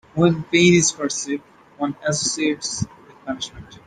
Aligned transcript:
When 0.15 0.41
pain 0.45 0.73
is 0.79 0.91
perceived, 0.91 1.43
one 1.77 1.95
associates 2.03 2.87
with 3.05 3.15
punishment. 3.23 3.77